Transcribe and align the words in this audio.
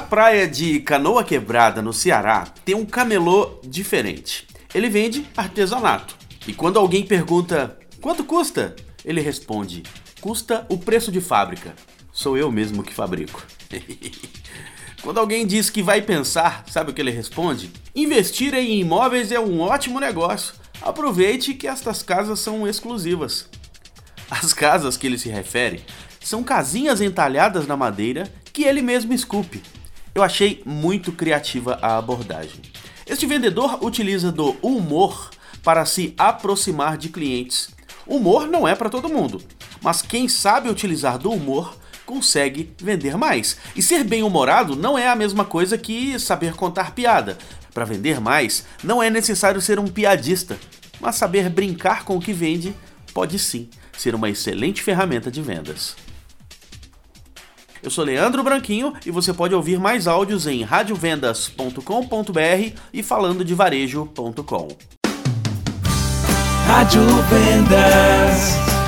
praia 0.00 0.46
de 0.46 0.78
Canoa 0.78 1.24
Quebrada, 1.24 1.82
no 1.82 1.92
Ceará, 1.92 2.46
tem 2.64 2.76
um 2.76 2.86
camelô 2.86 3.58
diferente. 3.64 4.46
Ele 4.72 4.88
vende 4.88 5.26
artesanato. 5.36 6.14
E 6.46 6.52
quando 6.52 6.78
alguém 6.78 7.04
pergunta 7.04 7.76
quanto 8.00 8.22
custa, 8.22 8.76
ele 9.04 9.20
responde: 9.20 9.82
custa 10.20 10.64
o 10.68 10.78
preço 10.78 11.10
de 11.10 11.20
fábrica. 11.20 11.74
Sou 12.12 12.38
eu 12.38 12.52
mesmo 12.52 12.84
que 12.84 12.94
fabrico. 12.94 13.44
Quando 15.02 15.18
alguém 15.18 15.44
diz 15.44 15.68
que 15.68 15.82
vai 15.82 16.00
pensar, 16.00 16.62
sabe 16.68 16.92
o 16.92 16.94
que 16.94 17.00
ele 17.00 17.10
responde? 17.10 17.72
Investir 17.92 18.54
em 18.54 18.78
imóveis 18.78 19.32
é 19.32 19.40
um 19.40 19.58
ótimo 19.60 19.98
negócio. 19.98 20.54
Aproveite 20.80 21.52
que 21.54 21.66
estas 21.66 22.00
casas 22.00 22.38
são 22.38 22.68
exclusivas. 22.68 23.48
As 24.30 24.52
casas 24.52 24.96
que 24.96 25.08
ele 25.08 25.18
se 25.18 25.28
refere 25.28 25.82
são 26.20 26.44
casinhas 26.44 27.00
entalhadas 27.00 27.66
na 27.66 27.76
madeira 27.76 28.30
que 28.52 28.62
ele 28.62 28.82
mesmo 28.82 29.12
esculpe. 29.12 29.60
Eu 30.14 30.22
achei 30.22 30.62
muito 30.64 31.12
criativa 31.12 31.78
a 31.80 31.96
abordagem. 31.96 32.60
Este 33.06 33.26
vendedor 33.26 33.84
utiliza 33.84 34.32
do 34.32 34.56
humor 34.62 35.30
para 35.62 35.84
se 35.84 36.14
aproximar 36.18 36.96
de 36.96 37.08
clientes. 37.08 37.70
Humor 38.06 38.46
não 38.46 38.66
é 38.66 38.74
para 38.74 38.90
todo 38.90 39.08
mundo, 39.08 39.40
mas 39.80 40.02
quem 40.02 40.28
sabe 40.28 40.68
utilizar 40.68 41.18
do 41.18 41.30
humor 41.30 41.76
consegue 42.04 42.72
vender 42.80 43.16
mais. 43.16 43.56
E 43.76 43.82
ser 43.82 44.02
bem-humorado 44.02 44.74
não 44.74 44.98
é 44.98 45.08
a 45.08 45.14
mesma 45.14 45.44
coisa 45.44 45.78
que 45.78 46.18
saber 46.18 46.54
contar 46.54 46.92
piada. 46.92 47.38
Para 47.72 47.84
vender 47.84 48.20
mais, 48.20 48.66
não 48.82 49.00
é 49.00 49.08
necessário 49.08 49.60
ser 49.60 49.78
um 49.78 49.86
piadista, 49.86 50.58
mas 51.00 51.14
saber 51.14 51.48
brincar 51.48 52.04
com 52.04 52.16
o 52.16 52.20
que 52.20 52.32
vende 52.32 52.74
pode 53.14 53.38
sim 53.38 53.68
ser 53.96 54.14
uma 54.14 54.28
excelente 54.28 54.82
ferramenta 54.82 55.30
de 55.30 55.40
vendas. 55.40 55.94
Eu 57.82 57.90
sou 57.90 58.04
Leandro 58.04 58.42
Branquinho 58.42 58.92
e 59.04 59.10
você 59.10 59.32
pode 59.32 59.54
ouvir 59.54 59.78
mais 59.78 60.06
áudios 60.06 60.46
em 60.46 60.62
radiovendas.com.br 60.62 62.76
e 62.92 63.02
falando 63.02 63.44
de 63.44 63.54
varejo.com. 63.54 64.68
Rádio 66.66 67.02
Vendas. 67.28 68.79